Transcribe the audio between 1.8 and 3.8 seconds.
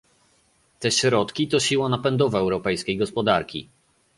napędowa europejskiej gospodarki